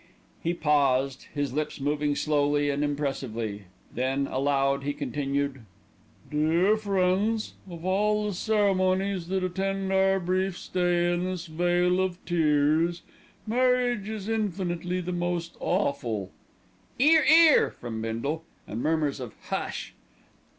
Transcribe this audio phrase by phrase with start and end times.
[0.41, 5.61] He paused, his lips moving slowly and impressively, then aloud he continued:
[6.31, 12.17] "Dear friends, of all the ceremonies that attend our brief stay in this vale of
[12.25, 13.03] tears,
[13.45, 16.31] marriage is infinitely the most awful
[16.97, 19.93] ("'Ear, 'ear!" from Bindle, and murmurs of "Hush!").